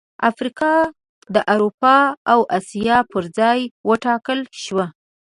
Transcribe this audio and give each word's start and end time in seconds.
افریقا 0.29 0.75
د 1.35 1.37
اروپا 1.53 1.97
او 2.31 2.39
اسیا 2.57 2.97
پر 3.11 3.23
ځای 3.37 3.59
وټاکل 3.89 4.39
شوه. 4.63 4.85